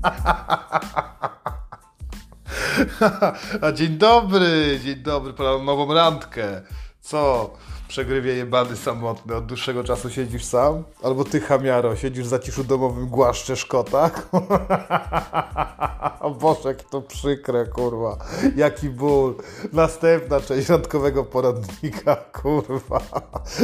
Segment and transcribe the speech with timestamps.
[3.62, 6.62] A dzień dobry, dzień dobry, pora nową randkę.
[7.00, 7.50] Co?
[7.90, 10.84] Przegrywie jebany samotny, od dłuższego czasu siedzisz sam?
[11.02, 14.10] Albo ty, chamiaro, siedzisz w zaciszu domowym, głaszczesz kota?
[16.20, 18.18] O Boże, jak to przykre, kurwa.
[18.56, 19.34] Jaki ból.
[19.72, 23.00] Następna część randkowego poradnika, kurwa.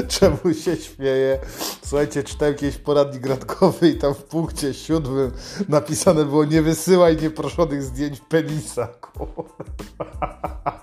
[0.09, 1.39] Czemu się śmieje?
[1.83, 5.33] Słuchajcie, czytałem kiedyś poradnik randkowy i tam w punkcie siódmym
[5.69, 9.43] napisane było nie wysyłaj nieproszonych zdjęć penisa, kurwa.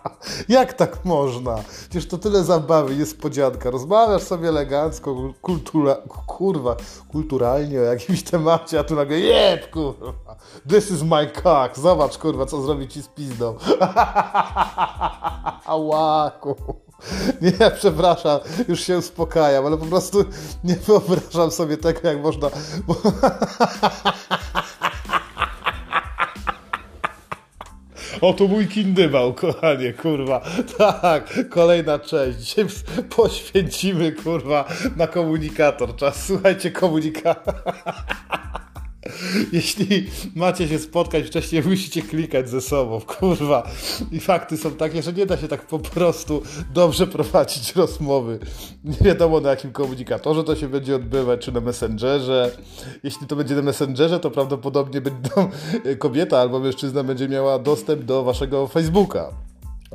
[0.50, 1.55] Jak tak można?
[1.80, 3.70] Przecież to tyle zabawy, niespodzianka.
[3.70, 5.95] Rozmawiasz sobie elegancko, kultura,
[6.27, 6.76] kurwa,
[7.12, 10.36] kulturalnie o jakimś temacie, a tu nagle jeb, kurwa.
[10.70, 11.80] This is my cock.
[11.80, 13.55] Zobacz, kurwa, co zrobi ci z pizdą.
[15.88, 16.55] Łaku.
[17.42, 20.26] Nie, przepraszam, już się uspokajam, ale po prostu
[20.64, 22.50] nie wyobrażam sobie tego, jak można...
[22.88, 22.95] Bo...
[28.23, 30.41] Oto mój kindywał, kochanie, kurwa.
[30.77, 32.39] Tak, kolejna część.
[32.39, 32.66] Dzisiaj
[33.16, 35.95] poświęcimy, kurwa, na komunikator.
[35.95, 37.55] Czas, słuchajcie, komunikator.
[39.54, 43.70] Jeśli macie się spotkać wcześniej, musicie klikać ze sobą, kurwa.
[44.12, 46.42] I fakty są takie, że nie da się tak po prostu
[46.73, 48.40] dobrze prowadzić rozmowy.
[48.84, 52.52] Nie wiadomo na jakim komunikatorze to się będzie odbywać, czy na Messengerze.
[53.04, 55.30] Jeśli to będzie na Messengerze, to prawdopodobnie będą,
[56.00, 59.42] kobieta albo mężczyzna będzie miała dostęp do waszego Facebooka.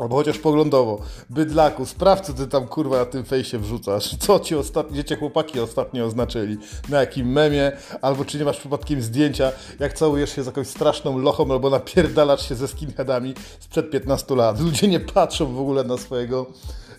[0.01, 1.01] Albo chociaż poglądowo.
[1.31, 4.17] Bydlaku, sprawdź, co ty tam kurwa na tym fejsie wrzucasz.
[4.17, 6.59] Co ci ostatnio, dziecię chłopaki ostatnio oznaczyli.
[6.89, 11.19] Na jakim memie, albo czy nie masz przypadkiem zdjęcia, jak całujesz się z jakąś straszną
[11.19, 14.61] lochą, albo napierdalasz się ze skinheadami sprzed 15 lat.
[14.61, 16.47] Ludzie nie patrzą w ogóle na swojego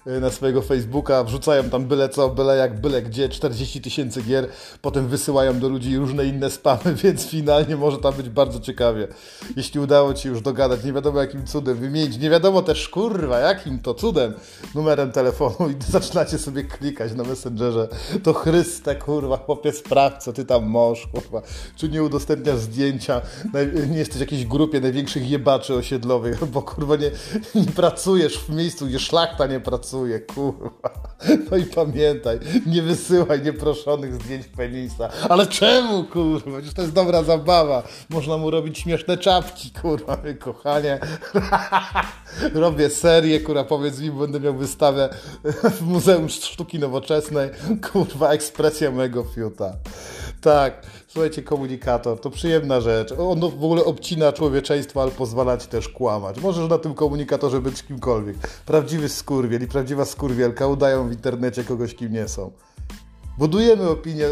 [0.08, 4.48] Y, na swojego Facebooka, wrzucają tam byle co, byle jak, byle gdzie, 40 tysięcy gier,
[4.82, 9.08] potem wysyłają do ludzi różne inne spamy, więc finalnie może tam być bardzo ciekawie.
[9.56, 13.80] Jeśli udało Ci już dogadać, nie wiadomo jakim cudem, wymienić, nie wiadomo też, kurwa, jakim
[13.80, 14.34] to cudem,
[14.76, 17.88] numerem telefonu i zaczynacie sobie klikać na Messengerze,
[18.24, 21.42] to Chryste, kurwa, chłopie, sprawdź, co Ty tam możesz, kurwa,
[21.76, 23.22] czy nie udostępniasz zdjęcia,
[23.90, 27.12] nie jesteś w jakiejś grupie największych jebaczy osiedlowych, bo kurwa nie,
[27.56, 31.10] nie pracujesz w miejscu, gdzie szlachta nie pracuje, kurwa.
[31.52, 35.10] No i pamiętaj, nie wysyłaj nieproszonych zdjęć penisa.
[35.30, 36.52] Ale czemu, kurwa?
[36.58, 37.84] Przecież to jest dobra zabawa.
[38.10, 41.00] Można mu robić śmieszne czapki, kurwa, kochanie.
[42.54, 45.10] Robię serię, kurwa, powiedz mi, będę miał wystawę
[45.44, 47.50] w Muzeum Sztuki Nowoczesnej.
[47.92, 49.74] Kurwa, ekspresja mego fiuta.
[50.42, 53.14] Tak, słuchajcie, komunikator to przyjemna rzecz.
[53.18, 56.42] On w ogóle obcina człowieczeństwo, ale pozwala ci też kłamać.
[56.42, 58.36] Możesz na tym komunikatorze być kimkolwiek.
[58.66, 62.52] Prawdziwy skurwiel i prawdziwa skurwielka udają w internecie kogoś, kim nie są.
[63.38, 64.28] Budujemy opinię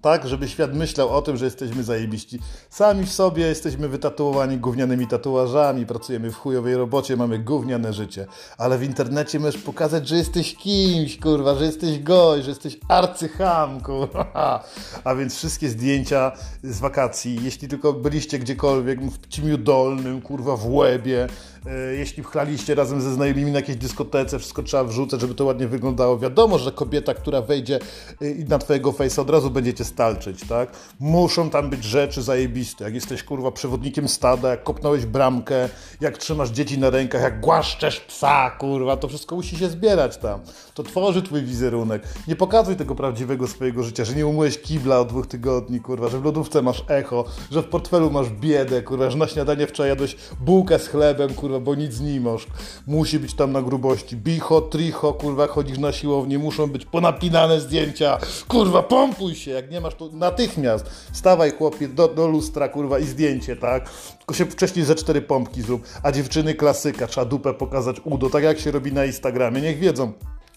[0.00, 2.38] tak, żeby świat myślał o tym, że jesteśmy zajebiści.
[2.70, 8.26] Sami w sobie jesteśmy wytatuowani gównianymi tatuażami, pracujemy w chujowej robocie, mamy gówniane życie.
[8.58, 13.80] Ale w internecie możesz pokazać, że jesteś kimś, kurwa, że jesteś goj, że jesteś arcycham,
[13.80, 14.64] kurwa.
[15.04, 20.72] A więc wszystkie zdjęcia z wakacji, jeśli tylko byliście gdziekolwiek, w Cimiu Dolnym, kurwa, w
[20.72, 21.28] Łebie,
[21.66, 25.68] E, jeśli pchlaliście razem ze znajomymi na jakiejś dyskotece, wszystko trzeba wrzucać, żeby to ładnie
[25.68, 26.18] wyglądało.
[26.18, 27.78] Wiadomo, że kobieta, która wejdzie
[28.20, 30.68] e, na twojego face'a od razu będziecie stalczyć, tak?
[31.00, 32.84] Muszą tam być rzeczy zajebiste.
[32.84, 35.68] Jak jesteś, kurwa, przewodnikiem stada, jak kopnąłeś bramkę,
[36.00, 40.40] jak trzymasz dzieci na rękach, jak głaszczesz psa, kurwa, to wszystko musi się zbierać tam.
[40.74, 42.02] To tworzy twój wizerunek.
[42.28, 46.18] Nie pokazuj tego prawdziwego swojego życia, że nie umyłeś kibla od dwóch tygodni, kurwa, że
[46.20, 50.16] w lodówce masz echo, że w portfelu masz biedę, kurwa, że na śniadanie wczoraj jadłeś
[50.40, 52.46] bułkę z chlebem, kurwa, bo nic nie masz.
[52.86, 54.16] Musi być tam na grubości.
[54.16, 58.18] Bicho, tricho, kurwa, chodzisz na siłownię, muszą być ponapinane zdjęcia.
[58.48, 60.86] Kurwa, pompuj się, jak nie masz to natychmiast.
[61.12, 63.90] Stawaj chłopie do, do lustra, kurwa, i zdjęcie, tak?
[64.18, 65.82] Tylko się wcześniej ze cztery pompki zrób.
[66.02, 69.60] A dziewczyny klasyka, trzeba dupę pokazać udo, tak jak się robi na Instagramie.
[69.60, 70.12] Niech wiedzą.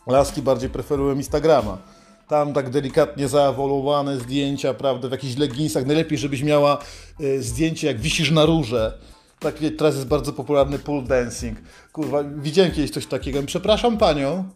[0.07, 1.77] Laski bardziej preferują Instagrama
[2.27, 5.85] tam tak delikatnie zaawolowane zdjęcia, prawda, w jakichś leginsach.
[5.85, 6.77] Najlepiej, żebyś miała
[7.21, 8.97] y, zdjęcie, jak wisisz na róże
[9.43, 11.57] tak, teraz jest bardzo popularny pool dancing.
[11.91, 13.43] Kurwa, widziałem kiedyś coś takiego.
[13.45, 14.49] Przepraszam panią,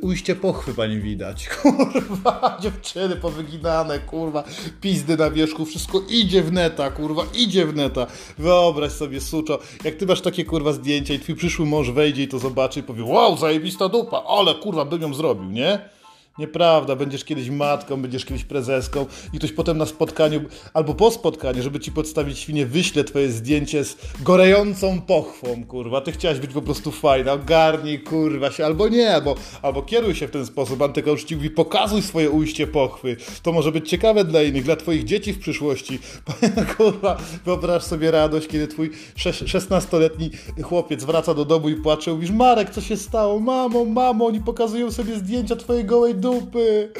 [0.00, 1.48] ujście pochwy pani widać.
[1.62, 4.44] Kurwa, dziewczyny powyginane, kurwa,
[4.80, 8.06] pizdy na wierzchu, wszystko idzie w neta, kurwa, idzie w neta.
[8.38, 12.28] Wyobraź sobie, suczo, jak ty masz takie, kurwa, zdjęcia i twój przyszły mąż wejdzie i
[12.28, 15.95] to zobaczy i powie, wow, zajebista dupa, ale, kurwa, bym ją zrobił, nie?
[16.38, 20.40] Nieprawda, będziesz kiedyś matką, będziesz kiedyś prezeską i ktoś potem na spotkaniu
[20.74, 26.00] albo po spotkaniu, żeby ci podstawić świnie, wyśle twoje zdjęcie z gorejącą pochwą, kurwa.
[26.00, 30.28] Ty chciałaś być po prostu fajna, ogarnij, kurwa się, albo nie, albo, albo kieruj się
[30.28, 30.82] w ten sposób.
[30.82, 33.16] Antykołczci mówi, pokazuj swoje ujście pochwy.
[33.42, 35.98] To może być ciekawe dla innych, dla twoich dzieci w przyszłości.
[36.76, 40.30] kurwa, wyobraź sobie radość, kiedy twój 16-letni
[40.62, 43.40] chłopiec wraca do domu i płacze, mówisz, Marek, co się stało?
[43.40, 46.92] Mamo, mamo, oni pokazują sobie zdjęcia twojej gołej dupy.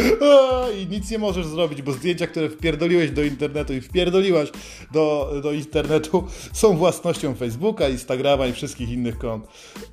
[0.81, 4.49] I nic nie możesz zrobić, bo zdjęcia, które wpierdoliłeś do internetu i wpierdoliłaś
[4.93, 9.47] do, do internetu są własnością Facebooka, Instagrama i wszystkich innych kont.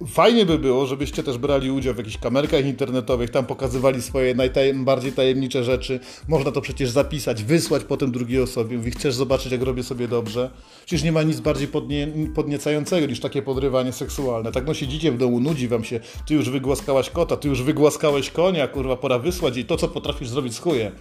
[0.07, 5.11] Fajnie by było, żebyście też brali udział w jakichś kamerkach internetowych, tam pokazywali swoje najbardziej
[5.11, 5.99] tajemnicze rzeczy.
[6.27, 8.77] Można to przecież zapisać, wysłać potem drugiej osobie.
[8.77, 10.49] Mówi, chcesz zobaczyć, jak robię sobie dobrze?
[10.85, 14.51] Przecież nie ma nic bardziej podnie, podniecającego niż takie podrywanie seksualne.
[14.51, 18.29] Tak no siedzicie w domu, nudzi wam się, ty już wygłaskałaś kota, ty już wygłaskałeś
[18.29, 20.91] konia, kurwa, pora wysłać i to, co potrafisz zrobić z chuje.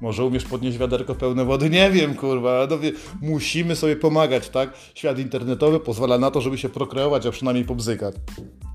[0.00, 1.70] Może umiesz podnieść wiaderko pełne wody?
[1.70, 2.78] Nie wiem, kurwa, no,
[3.22, 4.72] musimy sobie pomagać, tak?
[4.94, 8.14] Świat internetowy pozwala na to, żeby się prokreować, a przynajmniej pobzykać.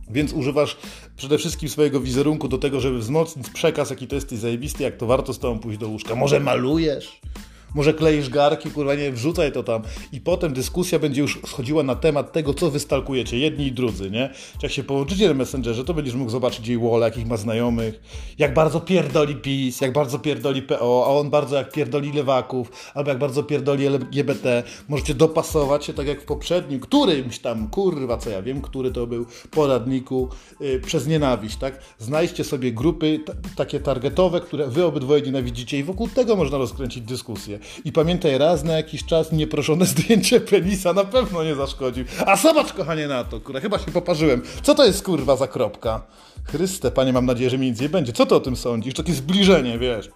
[0.10, 0.78] Więc używasz
[1.18, 5.06] przede wszystkim swojego wizerunku do tego, żeby wzmocnić przekaz, jaki to jest zajebisty, jak to
[5.06, 6.16] warto z tobą pójść do łóżka.
[6.16, 7.22] Może malujesz?
[7.74, 9.82] Może kleisz garki, kurwa nie, wrzucaj to tam.
[10.12, 14.30] I potem dyskusja będzie już schodziła na temat tego, co wystalkujecie, jedni i drudzy, nie?
[14.34, 18.02] Czy jak się połączycie na Messengerze, to będziesz mógł zobaczyć jej wall, jakich ma znajomych,
[18.40, 23.10] jak bardzo pierdoli PiS, jak bardzo pierdoli PO, a on bardzo jak pierdoli lewaków, albo
[23.10, 24.64] jak bardzo pierdoli LGBT.
[24.90, 29.08] Możecie dopasować się tak jak w poprzednim, którymś tam, kurwa, co ja wiem, który to
[29.08, 30.30] był, poradniku,
[30.60, 31.80] yy, przez nienawiść, tak?
[32.00, 33.20] Znajdźcie sobie grupy
[33.56, 37.60] takie targetowe, które wy obydwoje nienawidzicie i wokół tego można rozkręcić dyskusję.
[37.86, 42.06] I pamiętaj, raz na jakiś czas nieproszone zdjęcie penisa na pewno nie zaszkodzi.
[42.26, 44.42] A zobacz, kochanie, na to, kurwa, chyba się poparzyłem.
[44.64, 46.02] Co to jest, kurwa, za kropka?
[46.44, 48.14] Chryste, panie, mam nadzieję, że mi nic nie będzie.
[48.14, 48.94] Co ty o tym sądzisz?
[48.94, 50.10] Takie zbliżenie, wiesz.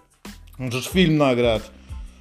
[0.58, 1.62] Możesz film nagrać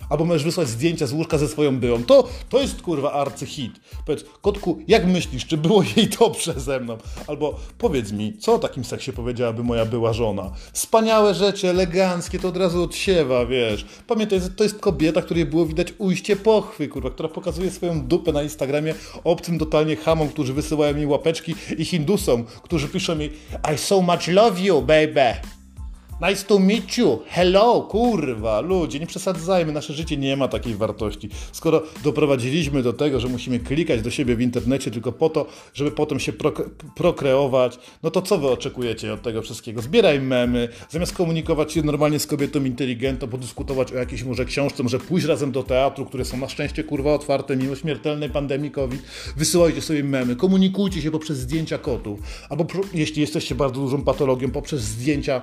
[0.09, 2.03] albo możesz wysłać zdjęcia z łóżka ze swoją byłą.
[2.03, 3.71] To, to jest kurwa arcyhit.
[4.05, 6.97] Powiedz, kotku, jak myślisz, czy było jej dobrze ze mną?
[7.27, 10.51] Albo powiedz mi, co o takim seksie powiedziałaby moja była żona?
[10.73, 13.85] Wspaniałe rzeczy, eleganckie, to od razu odsiewa, wiesz.
[14.07, 18.43] Pamiętaj, to jest kobieta, której było widać ujście pochwy, kurwa, która pokazuje swoją dupę na
[18.43, 23.29] Instagramie obcym totalnie hamom, którzy wysyłają mi łapeczki i hindusom, którzy piszą mi
[23.73, 25.56] I so much love you, baby.
[26.21, 27.19] Nice to meet you.
[27.27, 31.29] Hello, kurwa, ludzie, nie przesadzajmy, nasze życie nie ma takiej wartości.
[31.51, 35.91] Skoro doprowadziliśmy do tego, że musimy klikać do siebie w internecie tylko po to, żeby
[35.91, 36.33] potem się
[36.95, 39.81] prokreować, no to co wy oczekujecie od tego wszystkiego?
[39.81, 44.99] Zbieraj memy, zamiast komunikować się normalnie z kobietą inteligentną, podyskutować o jakiejś może książce, może
[44.99, 49.01] pójść razem do teatru, które są na szczęście kurwa otwarte mimo śmiertelnej pandemii COVID,
[49.35, 52.19] wysyłajcie sobie memy, komunikujcie się poprzez zdjęcia kotów,
[52.49, 55.41] albo jeśli jesteście bardzo dużą patologią, poprzez zdjęcia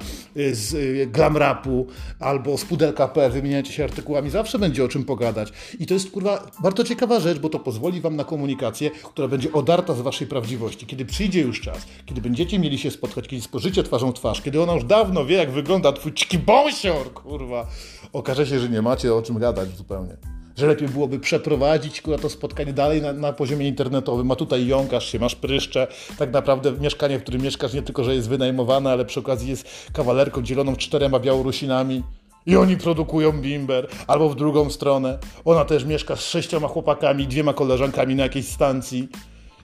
[0.53, 1.87] z z y, glam rapu
[2.20, 5.52] albo z pudelka.pl, wymieniacie się artykułami, zawsze będzie o czym pogadać.
[5.81, 9.52] I to jest kurwa bardzo ciekawa rzecz, bo to pozwoli wam na komunikację, która będzie
[9.52, 10.87] odarta z waszej prawdziwości.
[10.87, 14.62] Kiedy przyjdzie już czas, kiedy będziecie mieli się spotkać, kiedy spojrzycie twarzą w twarz, kiedy
[14.62, 16.12] ona już dawno wie, jak wygląda twój
[16.46, 17.66] bąsior, kurwa,
[18.12, 20.16] okaże się, że nie macie o czym gadać zupełnie
[20.56, 25.12] że lepiej byłoby przeprowadzić kurwa, to spotkanie dalej na, na, poziomie internetowym, a tutaj jąkasz
[25.12, 25.87] się, masz pryszcze,
[26.19, 29.91] tak naprawdę mieszkanie, w którym mieszkasz nie tylko, że jest wynajmowane, ale przy okazji jest
[29.93, 32.03] kawalerką dzieloną czterema Białorusinami
[32.47, 37.53] i oni produkują bimber, albo w drugą stronę, ona też mieszka z sześcioma chłopakami, dwiema
[37.53, 39.09] koleżankami na jakiejś stacji,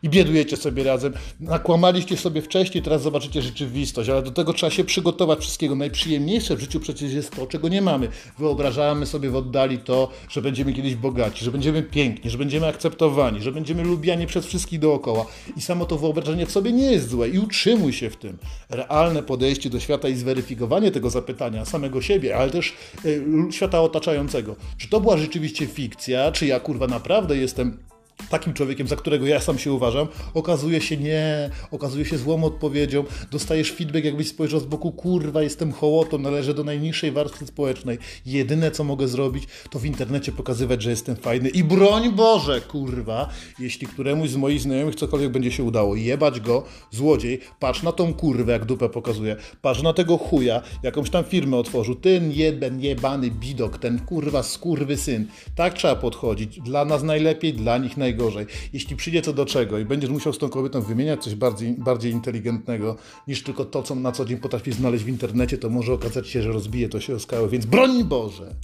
[0.03, 1.13] i biedujecie sobie razem.
[1.41, 5.75] Nakłamaliście sobie wcześniej, teraz zobaczycie rzeczywistość, ale do tego trzeba się przygotować wszystkiego.
[5.75, 8.09] Najprzyjemniejsze w życiu przecież jest to, czego nie mamy.
[8.39, 13.43] Wyobrażamy sobie w oddali to, że będziemy kiedyś bogaci, że będziemy piękni, że będziemy akceptowani,
[13.43, 15.27] że będziemy lubiani przez wszystkich dookoła.
[15.57, 18.39] I samo to wyobrażenie w sobie nie jest złe i utrzymuj się w tym.
[18.71, 22.73] Realne podejście do świata i zweryfikowanie tego zapytania samego siebie, ale też
[23.05, 24.57] y, świata otaczającego.
[24.79, 27.90] Czy to była rzeczywiście fikcja, czy ja kurwa naprawdę jestem
[28.29, 33.05] takim człowiekiem, za którego ja sam się uważam, okazuje się nie, okazuje się złą odpowiedzią,
[33.31, 37.99] dostajesz feedback, jakbyś spojrzał z boku, kurwa, jestem hołotą, należę do najniższej warstwy społecznej.
[38.27, 41.49] Jedyne, co mogę zrobić, to w internecie pokazywać, że jestem fajny.
[41.49, 46.63] I broń Boże, kurwa, jeśli któremuś z moich znajomych cokolwiek będzie się udało, jebać go,
[46.91, 51.57] złodziej, patrz na tą kurwę, jak dupę pokazuje, patrz na tego chuja, jakąś tam firmę
[51.57, 55.27] otworzył, ten jeden jebany bidok, ten kurwa skurwy syn.
[55.55, 58.47] Tak trzeba podchodzić, dla nas najlepiej, dla nich najgorzej najgorzej.
[58.73, 62.13] Jeśli przyjdzie co do czego i będziesz musiał z tą kobietą wymieniać coś bardziej, bardziej
[62.13, 62.97] inteligentnego
[63.29, 66.43] niż tylko to, co na co dzień potrafi znaleźć w internecie, to może okazać się,
[66.43, 67.49] że rozbije to się o skałę.
[67.49, 68.55] Więc broń Boże!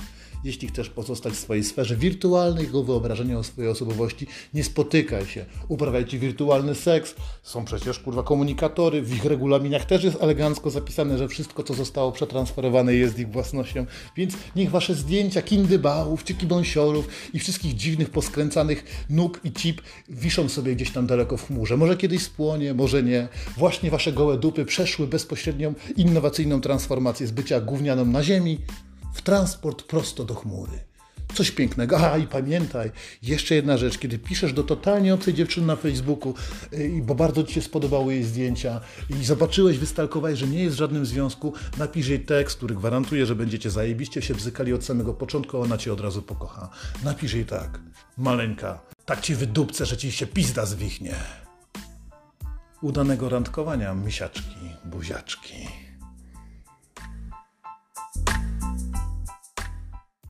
[0.47, 5.45] Jeśli chcesz pozostać w swojej sferze wirtualnej, go wyobrażenia o swojej osobowości, nie spotykaj się.
[5.69, 7.15] Uprawiajcie wirtualny seks.
[7.43, 9.03] Są przecież kurwa komunikatory.
[9.03, 13.87] W ich regulaminach też jest elegancko zapisane, że wszystko, co zostało przetransferowane, jest ich własnością.
[14.17, 20.49] Więc niech wasze zdjęcia kindybałów czy kibąsiorów i wszystkich dziwnych, poskręcanych nóg i cip wiszą
[20.49, 21.77] sobie gdzieś tam daleko w chmurze.
[21.77, 23.29] Może kiedyś spłonie, może nie.
[23.57, 28.59] Właśnie wasze gołe dupy przeszły bezpośrednią, innowacyjną transformację z bycia gównianą na ziemi
[29.17, 30.79] w transport prosto do chmury.
[31.35, 32.13] Coś pięknego.
[32.13, 32.91] A i pamiętaj,
[33.23, 36.35] jeszcze jedna rzecz, kiedy piszesz do totalnie obcej dziewczyny na Facebooku,
[36.73, 38.81] yy, bo bardzo ci się spodobały jej zdjęcia
[39.21, 43.35] i zobaczyłeś, wystalkowałeś, że nie jest w żadnym związku, napisz jej tekst, który gwarantuje, że
[43.35, 46.69] będziecie zajebiście się bzykali od samego początku, a ona cię od razu pokocha.
[47.05, 47.81] Napisz jej tak.
[48.19, 51.15] Maleńka, tak ci wydupcę, że ci się pizda zwichnie.
[52.83, 55.86] Udanego randkowania, misiaczki, buziaczki.